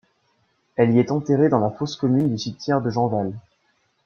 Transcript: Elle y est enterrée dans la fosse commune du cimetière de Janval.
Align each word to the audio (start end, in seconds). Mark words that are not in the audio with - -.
Elle 0.77 0.95
y 0.95 0.99
est 0.99 1.11
enterrée 1.11 1.47
dans 1.47 1.59
la 1.59 1.69
fosse 1.69 1.95
commune 1.95 2.27
du 2.27 2.39
cimetière 2.39 2.81
de 2.81 2.89
Janval. 2.89 3.33